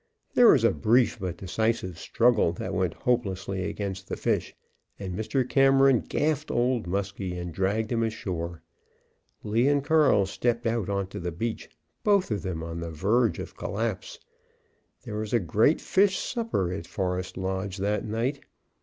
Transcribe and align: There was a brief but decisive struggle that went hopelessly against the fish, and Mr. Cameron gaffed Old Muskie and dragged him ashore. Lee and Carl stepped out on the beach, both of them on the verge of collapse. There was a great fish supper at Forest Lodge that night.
There 0.33 0.47
was 0.47 0.63
a 0.63 0.71
brief 0.71 1.19
but 1.19 1.37
decisive 1.37 1.99
struggle 1.99 2.53
that 2.53 2.73
went 2.73 2.95
hopelessly 2.95 3.65
against 3.69 4.07
the 4.07 4.17
fish, 4.17 4.55
and 4.97 5.13
Mr. 5.15 5.47
Cameron 5.47 5.99
gaffed 5.99 6.49
Old 6.49 6.87
Muskie 6.87 7.37
and 7.37 7.53
dragged 7.53 7.91
him 7.91 8.01
ashore. 8.01 8.63
Lee 9.43 9.67
and 9.67 9.83
Carl 9.83 10.25
stepped 10.25 10.65
out 10.65 10.89
on 10.89 11.07
the 11.11 11.31
beach, 11.31 11.69
both 12.03 12.31
of 12.31 12.41
them 12.41 12.63
on 12.63 12.79
the 12.79 12.89
verge 12.89 13.37
of 13.37 13.55
collapse. 13.55 14.17
There 15.03 15.17
was 15.17 15.33
a 15.33 15.39
great 15.39 15.79
fish 15.79 16.17
supper 16.17 16.73
at 16.73 16.87
Forest 16.87 17.37
Lodge 17.37 17.77
that 17.77 18.03
night. 18.03 18.39